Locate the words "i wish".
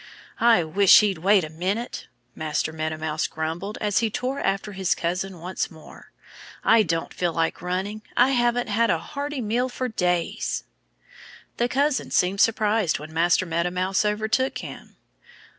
0.39-1.01